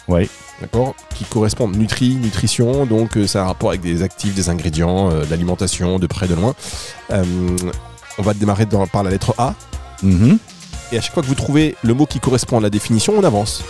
[0.08, 0.30] Oui.
[0.63, 4.47] D'accord Qui correspondent nutri, nutrition, donc euh, ça a un rapport avec des actifs, des
[4.47, 6.56] ingrédients, euh, l'alimentation, de près, de loin.
[7.12, 7.23] Euh,
[8.17, 9.56] on va démarrer dans- par la lettre A,
[10.04, 10.38] Mhm.
[10.93, 13.23] et à chaque fois que vous trouvez le mot qui correspond à la définition, on
[13.26, 13.62] avance.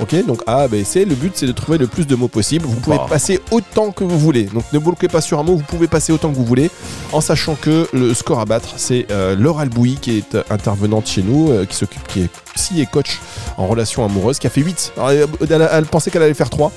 [0.00, 1.04] Ok, donc A, B, C.
[1.04, 2.64] Le but c'est de trouver le plus de mots possible.
[2.66, 4.44] Vous pouvez passer autant que vous voulez.
[4.44, 5.56] Donc ne bloquez pas sur un mot.
[5.56, 6.70] Vous pouvez passer autant que vous voulez,
[7.12, 11.06] en sachant que le score à battre, c'est euh, Laura Albouy qui est euh, intervenante
[11.06, 13.18] chez nous, euh, qui s'occupe, qui est psy et coach
[13.58, 14.92] en relation amoureuse, qui a fait 8.
[14.96, 16.72] Alors, elle, elle- elle pensait qu'elle allait faire 3.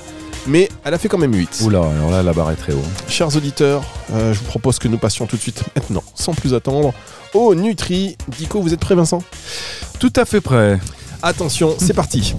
[0.46, 1.62] Mais elle a fait quand même 8.
[1.64, 2.82] Oula, alors là, la barre est très haut.
[3.08, 3.82] Chers auditeurs,
[4.12, 6.92] euh, je vous propose que nous passions tout de suite maintenant, sans plus attendre,
[7.32, 8.18] au Nutri.
[8.36, 9.22] Dico, vous êtes prêt Vincent?
[9.98, 10.78] Tout à fait prêt.
[11.22, 12.34] Attention, c'est parti.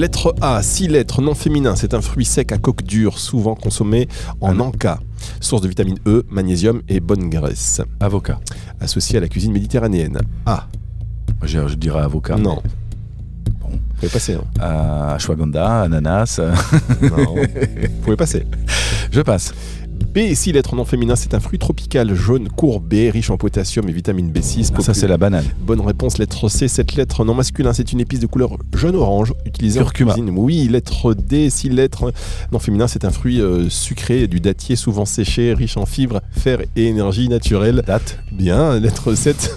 [0.00, 4.08] Lettre A, 6 lettres, non féminin, c'est un fruit sec à coque dure, souvent consommé
[4.40, 4.62] en Ah.
[4.62, 4.98] anka.
[5.40, 7.82] Source de vitamine E, magnésium et bonne graisse.
[8.00, 8.40] Avocat.
[8.80, 10.18] Associé à la cuisine méditerranéenne.
[10.46, 10.68] A.
[11.42, 12.36] Je, je dirais avocat.
[12.36, 12.62] Non.
[13.60, 13.68] Bon.
[13.72, 14.34] Vous pouvez passer.
[14.36, 14.44] hein.
[14.62, 16.40] Euh, ashwagandha, ananas.
[17.02, 17.34] Non.
[17.34, 18.46] Vous pouvez passer.
[19.12, 19.52] je passe.
[20.04, 23.92] B, 6 lettres, non féminin, c'est un fruit tropical jaune courbé, riche en potassium et
[23.92, 24.72] vitamine B6.
[24.76, 25.44] Ah, ça, c'est la banane.
[25.60, 29.78] Bonne réponse, lettre C, cette lettre non masculin, c'est une épice de couleur jaune-orange utilisée
[29.80, 30.12] Curcuma.
[30.12, 30.34] en cuisine.
[30.36, 32.12] Oui, lettre D, 6 lettres
[32.50, 36.60] non féminin, c'est un fruit euh, sucré du dattier souvent séché, riche en fibres, fer
[36.74, 37.82] et énergie naturelle.
[37.86, 38.18] Date.
[38.32, 39.36] Bien, lettre 7.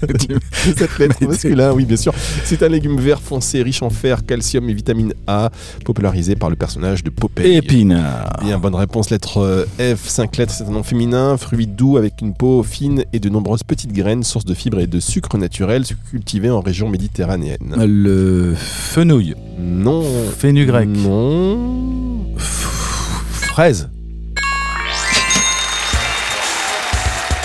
[0.50, 2.14] cette lettre masculin, oui, bien sûr.
[2.44, 5.50] C'est un légume vert foncé, riche en fer, calcium et vitamine A,
[5.84, 7.56] popularisé par le personnage de Popeye.
[7.56, 8.30] Épinard.
[8.42, 9.10] Bien, bonne réponse.
[9.10, 13.18] Lettre F, 5 lettres, c'est un nom féminin, fruit doux avec une peau fine et
[13.18, 17.74] de nombreuses petites graines, source de fibres et de sucre naturel, cultivé en région méditerranéenne.
[17.78, 19.34] Le fenouil.
[19.58, 20.04] Non.
[20.36, 20.86] Fenugrec.
[20.86, 22.26] Non.
[22.36, 23.88] Fraise.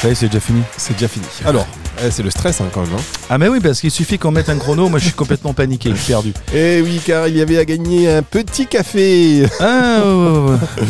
[0.01, 0.61] Ça y est, c'est déjà fini.
[0.75, 1.25] C'est déjà fini.
[1.45, 1.65] Alors,
[2.03, 2.93] eh, c'est le stress hein, quand même.
[2.93, 3.01] hein.
[3.29, 5.93] Ah mais oui, parce qu'il suffit qu'on mette un chrono, moi je suis complètement paniqué,
[6.07, 6.33] perdu.
[6.53, 9.47] Eh oui, car il y avait à gagner un petit café.
[9.59, 10.01] Ah,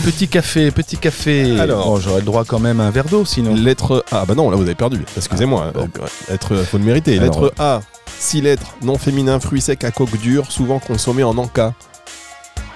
[0.04, 1.60] petit café, petit café.
[1.60, 1.86] Alors.
[1.86, 3.54] Bon, j'aurais le droit quand même à un verre d'eau sinon.
[3.56, 4.22] Lettre A.
[4.22, 5.00] Ah bah non, là vous avez perdu.
[5.18, 5.68] Excusez-moi.
[5.70, 5.90] Ah, bon.
[6.00, 7.18] Euh, Lettre, faut le mériter.
[7.20, 7.82] Alors, lettre A.
[8.20, 11.74] 6 lettres, non féminin, fruit sec à coque dure, souvent consommé en anka.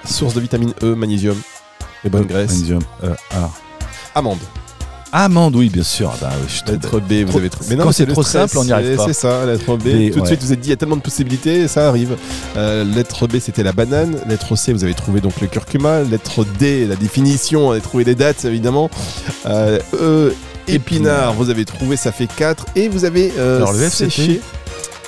[0.06, 1.38] Source de vitamine E, magnésium
[2.04, 2.52] et bonne graisse.
[2.52, 2.82] Magnésium.
[3.04, 3.50] Euh, ah.
[4.16, 4.40] Amande.
[5.12, 6.12] Amande, oui, bien sûr.
[6.14, 7.00] Ah Bah, oui, je suis trop Lettre.
[7.00, 7.64] B, vous Trop- avez trop.
[7.78, 9.06] quand c'est le trop stress, simple, on n'y arrive c'est- pas.
[9.08, 9.80] C'est ça, lettre B.
[9.84, 10.28] B, Tout de ouais.
[10.28, 12.16] suite, vous êtes dit, il y a tellement de possibilités, ça arrive.
[12.58, 14.18] Euh, lettre B, c'était la banane.
[14.28, 16.02] Lettre C, vous avez trouvé donc le curcuma.
[16.04, 18.90] Lettre D, la définition, on a trouvé les dates, évidemment.
[19.48, 20.34] Euh, E,
[20.68, 22.66] épinard, vous avez trouvé, ça fait 4.
[22.76, 24.42] Et vous avez euh, Alors, le F, séché.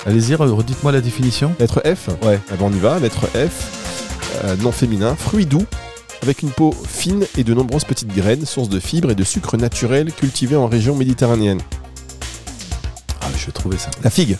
[0.04, 1.54] Allez-y, re- redites-moi la définition.
[1.60, 2.40] Lettre F Ouais.
[2.50, 2.98] Ah ben, on y va.
[2.98, 5.14] Lettre F, non féminin.
[5.16, 5.64] Fruit doux,
[6.22, 9.56] avec une peau fine et de nombreuses petites graines, source de fibres et de sucre
[9.56, 11.60] naturel cultivé en région méditerranéenne.
[13.20, 13.90] Ah, je vais trouver ça.
[14.02, 14.36] La figue.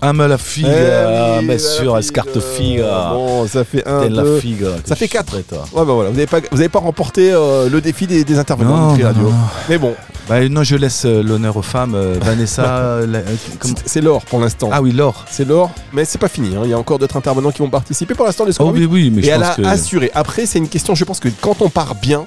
[0.00, 2.80] Ah, mais la figue, Eh ah, oui, bien la sûr, figue, escarte figue.
[2.80, 4.38] euh, Bon, ça fait un, la deux.
[4.38, 4.64] figue.
[4.84, 5.34] Ça fait quatre.
[5.36, 5.42] Ouais,
[5.74, 8.76] bah voilà, vous n'avez pas, vous avez pas remporté euh, le défi des, des intervenants
[8.92, 9.22] Non, de Radio.
[9.24, 9.32] non.
[9.68, 9.94] Mais bon,
[10.28, 11.94] Bah, non, je laisse euh, l'honneur aux femmes.
[11.96, 12.98] euh, Vanessa.
[13.86, 14.70] c'est- l'or pour l'instant.
[14.72, 15.24] Ah oui, Laure.
[15.28, 16.54] C'est l'or, mais c'est pas fini.
[16.54, 16.60] hein.
[16.64, 18.14] Il y a encore d'autres intervenants qui vont participer.
[18.14, 18.86] Pour l'instant, Oh huit.
[18.86, 19.62] oui, oui, mais Et je elle pense a que.
[19.62, 20.10] assuré.
[20.14, 22.24] Après, c'est une question, je pense que quand on part bien,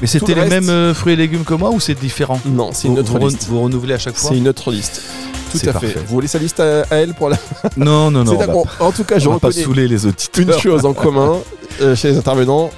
[0.00, 2.40] Mais c'était le les reste- mêmes euh, fruits et légumes que moi ou c'est différent?
[2.46, 3.46] Non, c'est une autre vous, liste.
[3.48, 4.30] vous renouvelez à chaque fois?
[4.30, 5.02] C'est une autre liste.
[5.52, 5.98] Tout à fait.
[6.00, 7.36] Vous voulez sa liste à, à elle pour la.
[7.76, 8.38] Non, non, non.
[8.80, 10.44] On en tout cas, je on va pas reconnais saouler les auditeurs.
[10.44, 11.38] une chose en commun
[11.80, 12.70] euh, chez les intervenants,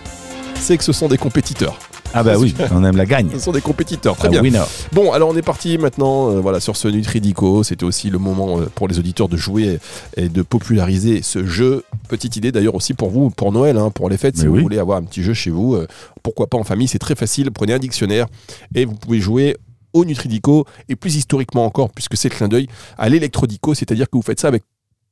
[0.60, 1.78] c'est que ce sont des compétiteurs.
[2.14, 3.28] Ah bah oui, on aime la gagne.
[3.34, 4.16] Ce sont des compétiteurs.
[4.16, 4.40] Très Ah, bien.
[4.42, 4.62] winner.
[4.92, 7.62] Bon, alors on est parti maintenant euh, voilà, sur ce Nutridico.
[7.64, 9.78] C'était aussi le moment euh, pour les auditeurs de jouer
[10.16, 11.84] et de populariser ce jeu.
[12.08, 14.78] Petite idée d'ailleurs aussi pour vous, pour Noël, hein, pour les fêtes, si vous voulez
[14.78, 15.74] avoir un petit jeu chez vous.
[15.74, 15.86] euh,
[16.22, 17.50] pourquoi pas en famille, c'est très facile.
[17.50, 18.26] Prenez un dictionnaire
[18.74, 19.56] et vous pouvez jouer
[19.92, 24.16] au Nutridico et plus historiquement encore, puisque c'est le clin d'œil, à l'électrodico, c'est-à-dire que
[24.16, 24.64] vous faites ça avec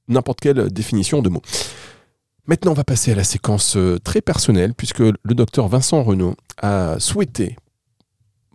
[0.09, 1.43] n'importe quelle définition de mot.
[2.47, 6.37] Maintenant, on va passer à la séquence euh, très personnelle, puisque le docteur Vincent Renaud
[6.63, 7.57] a souhaité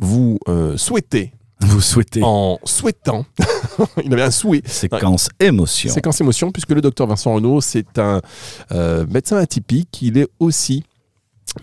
[0.01, 1.31] vous euh, souhaiter
[1.61, 3.25] Vous souhaitez en souhaitant,
[4.03, 5.93] il avait un souhait, séquence émotion.
[5.93, 8.19] séquence émotion, puisque le docteur Vincent Renaud, c'est un
[8.71, 10.83] euh, médecin atypique, il est aussi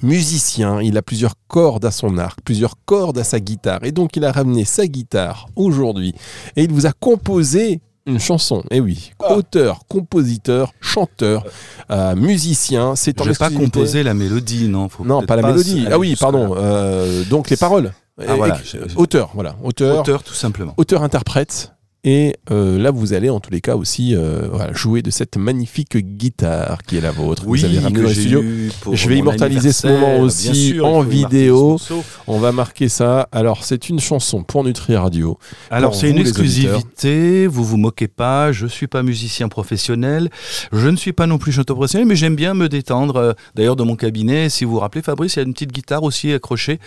[0.03, 4.17] musicien, il a plusieurs cordes à son arc, plusieurs cordes à sa guitare, et donc
[4.17, 6.15] il a ramené sa guitare aujourd'hui,
[6.57, 11.45] et il vous a composé une chanson, et oui, auteur, compositeur, chanteur,
[11.91, 15.43] euh, musicien, c'est en Je vais pas composer la mélodie, non faut Non, pas la
[15.43, 15.87] mélodie.
[15.91, 16.55] Ah oui, pardon.
[16.57, 17.93] euh, donc les paroles.
[18.27, 18.59] Ah, voilà,
[18.97, 19.55] Auteur, voilà.
[19.63, 20.75] Auteur, Auteur, tout simplement.
[20.77, 21.73] auteur-interprète.
[22.11, 25.37] Et euh, là, vous allez en tous les cas aussi euh, voilà, jouer de cette
[25.37, 27.43] magnifique guitare qui est la vôtre.
[27.43, 28.43] que vous avez dans le studio.
[28.91, 31.79] Je vais immortaliser ce moment aussi sûr, en vidéo.
[32.27, 33.29] On va marquer ça.
[33.31, 35.39] Alors, c'est une chanson pour Nutri Radio.
[35.71, 40.31] Alors c'est une exclusivité, vous vous moquez pas, je suis pas musicien professionnel,
[40.73, 43.17] je ne suis pas non plus chanteur professionnel, mais j'aime bien me détendre.
[43.17, 45.73] Euh, D'ailleurs dans mon cabinet, si vous vous rappelez Fabrice, il y a une petite
[45.73, 46.79] guitare aussi accrochée,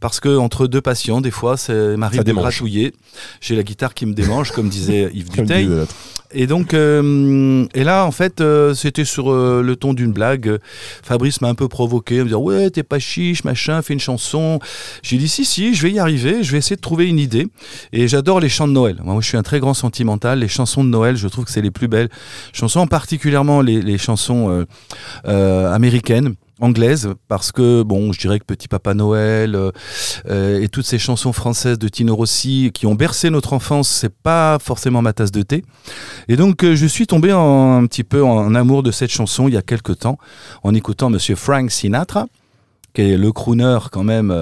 [0.00, 2.94] parce que entre deux patients, des fois, c'est m'arrive de gratouiller.
[3.42, 5.68] J'ai la guitare qui me démange, comme disait Yves Duteil.
[6.34, 10.58] Et donc, euh, et là, en fait, euh, c'était sur euh, le ton d'une blague.
[11.02, 14.58] Fabrice m'a un peu provoqué, me dire ouais, t'es pas chiche, machin, fais une chanson.
[15.02, 16.42] J'ai dit si, si, je vais y arriver.
[16.42, 17.48] Je vais essayer de trouver une idée.
[17.92, 18.96] Et j'adore les chants de Noël.
[19.04, 20.38] Moi, je suis un très grand sentimental.
[20.38, 22.08] Les chansons de Noël, je trouve que c'est les plus belles
[22.52, 24.64] chansons, particulièrement les, les chansons
[25.24, 29.70] américaines anglaises parce que bon je dirais que Petit Papa Noël euh,
[30.28, 34.14] euh, et toutes ces chansons françaises de Tino Rossi qui ont bercé notre enfance c'est
[34.14, 35.64] pas forcément ma tasse de thé.
[36.28, 39.54] Et donc euh, je suis tombé un petit peu en amour de cette chanson il
[39.54, 40.18] y a quelque temps
[40.62, 42.26] en écoutant Monsieur Frank Sinatra
[42.94, 44.32] qui est le crooner quand même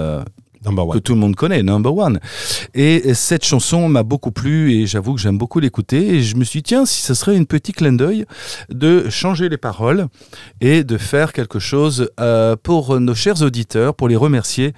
[0.64, 2.20] Number que tout le monde connaît, Number One.
[2.74, 6.16] Et cette chanson m'a beaucoup plu et j'avoue que j'aime beaucoup l'écouter.
[6.16, 8.26] Et je me suis dit, tiens, si ce serait une petite clin d'œil
[8.68, 10.08] de changer les paroles
[10.60, 14.74] et de faire quelque chose euh, pour nos chers auditeurs, pour les remercier,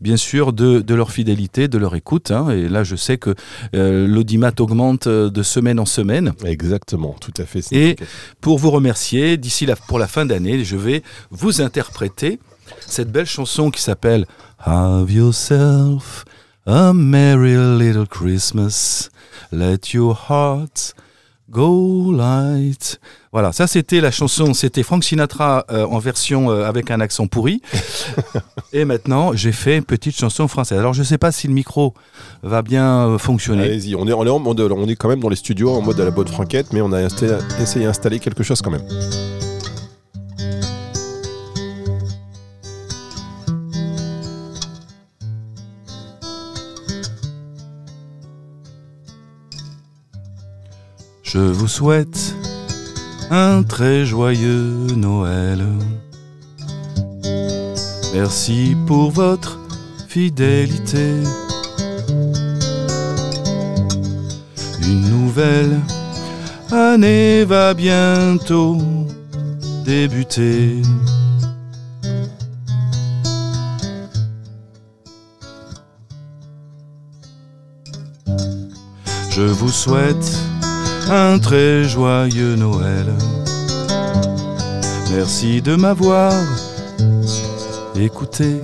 [0.00, 2.30] bien sûr, de, de leur fidélité, de leur écoute.
[2.30, 2.48] hein.
[2.50, 3.34] Et là, je sais que
[3.74, 6.32] euh, l'audimat augmente de semaine en semaine.
[6.44, 7.60] Exactement, tout à fait.
[7.72, 7.96] Et
[8.40, 12.38] pour vous remercier, d'ici la, pour la fin d'année, je vais vous interpréter
[12.86, 14.26] cette belle chanson qui s'appelle
[14.64, 16.24] Have yourself
[16.66, 19.10] a merry little Christmas.
[19.52, 20.94] Let your heart
[21.50, 22.98] go light.
[23.32, 27.26] Voilà, ça c'était la chanson, c'était Frank Sinatra euh, en version euh, avec un accent
[27.26, 27.60] pourri.
[28.72, 30.78] Et maintenant, j'ai fait une petite chanson française.
[30.78, 31.92] Alors je sais pas si le micro
[32.42, 33.64] va bien euh, fonctionner.
[33.64, 35.82] Allez-y, on est, on, est en mode- on est quand même dans les studios en
[35.82, 39.35] mode à la bonne franquette, mais on a essayé d'installer quelque chose quand même.
[51.26, 52.36] Je vous souhaite
[53.30, 55.66] un très joyeux Noël.
[58.14, 59.58] Merci pour votre
[60.06, 61.14] fidélité.
[64.86, 65.80] Une nouvelle
[66.70, 68.78] année va bientôt
[69.84, 70.80] débuter.
[79.30, 80.32] Je vous souhaite
[81.10, 83.06] un très joyeux Noël.
[85.12, 86.32] Merci de m'avoir
[87.94, 88.60] écouté.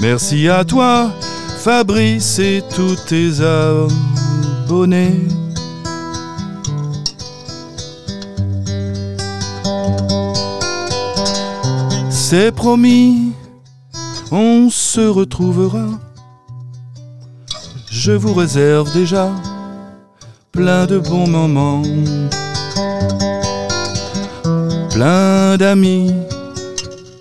[0.00, 1.10] Merci à toi,
[1.58, 5.28] Fabrice et tous tes abonnés.
[12.10, 13.32] C'est promis,
[14.30, 15.86] on se retrouvera.
[17.90, 19.30] Je vous réserve déjà
[20.60, 21.80] plein de bons moments.
[24.90, 26.12] Plein d'amis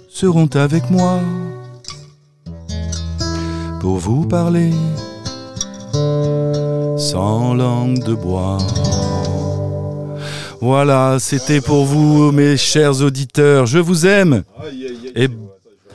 [0.10, 1.20] seront avec moi
[3.80, 4.72] pour vous parler
[6.98, 8.58] sans langue de bois.
[10.60, 13.66] Voilà, c'était pour vous, mes chers auditeurs.
[13.66, 14.44] Je vous aime.
[15.16, 15.30] Et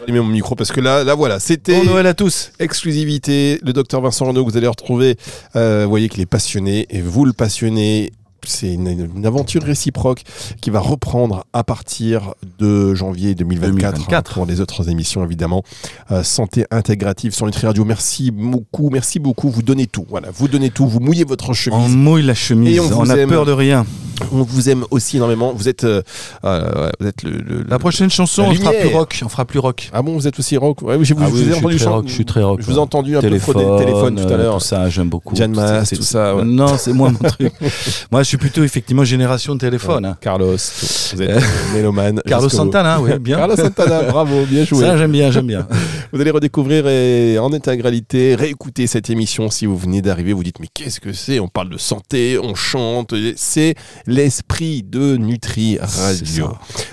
[0.04, 2.52] Allumez mon micro parce que là, là voilà, c'était bon Noël à tous.
[2.58, 3.58] exclusivité.
[3.62, 5.16] Le docteur Vincent Renaud que vous allez retrouver.
[5.56, 8.12] Euh, vous voyez qu'il est passionné et vous le passionné.
[8.46, 10.22] C'est une, une aventure réciproque
[10.60, 14.14] qui va reprendre à partir de janvier 2024, 2024.
[14.14, 15.62] hein, pour les autres émissions évidemment.
[16.10, 17.84] Euh, santé intégrative sur Nutri Radio.
[17.84, 19.50] Merci beaucoup, merci beaucoup.
[19.50, 20.06] Vous donnez tout.
[20.08, 20.86] Voilà, vous donnez tout.
[20.86, 21.96] Vous mouillez votre On chemise.
[21.96, 22.76] mouille la chemise.
[22.76, 23.28] Et on On, a aime.
[23.28, 23.84] peur de rien.
[24.32, 25.52] On vous aime aussi énormément.
[25.52, 26.00] Vous êtes, euh,
[26.44, 29.20] euh, vous êtes le, le- La prochaine chanson, La on fera plus rock.
[29.24, 29.90] On fera plus rock.
[29.92, 30.82] Ah bon, vous êtes aussi rock?
[30.82, 32.66] Ouais, je vous, Ah je vous oui, ai entendu rock, je suis très rock, Je
[32.66, 34.62] vous ai entendu un téléphone, peu téléphone tout à l'heure.
[34.62, 35.34] Ça, j'aime beaucoup.
[35.34, 36.44] Jan Mas, C'est- tout ça, ouais.
[36.44, 37.52] Non, c'est moi mon truc.
[38.12, 40.04] moi, je suis plutôt effectivement génération de téléphone.
[40.04, 40.16] hein.
[40.20, 41.42] Carlos, vous êtes
[41.74, 42.20] mélomane.
[42.26, 42.72] Carlos jusqu'au bout.
[42.72, 43.36] Santana, oui, bien.
[43.38, 44.80] Carlos Santana, bravo, bien joué.
[44.86, 45.66] Ça, j'aime bien, j'aime bien.
[46.12, 50.32] Vous allez redécouvrir et, en intégralité, réécouter cette émission si vous venez d'arriver.
[50.32, 51.40] Vous dites, mais qu'est-ce que c'est?
[51.40, 53.14] On parle de santé, on chante.
[53.36, 53.74] C'est
[54.06, 56.50] l'esprit de Nutri Radio.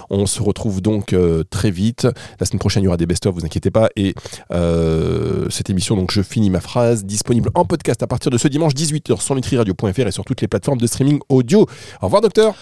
[0.10, 2.08] On se retrouve donc euh, très vite.
[2.39, 3.89] La semaine prochaine, il y aura des best-of, vous inquiétez pas.
[3.95, 4.13] Et
[4.52, 8.47] euh, cette émission, donc je finis ma phrase, disponible en podcast à partir de ce
[8.47, 11.67] dimanche 18h sur nutriradio.fr et sur toutes les plateformes de streaming audio.
[12.02, 12.56] Au revoir, docteur.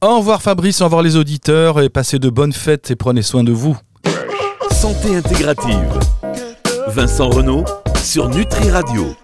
[0.00, 3.44] Au revoir Fabrice, au revoir les auditeurs et passez de bonnes fêtes et prenez soin
[3.44, 3.76] de vous.
[4.82, 6.00] Santé intégrative.
[6.88, 7.64] Vincent Renault
[8.02, 9.14] sur Nutri Radio.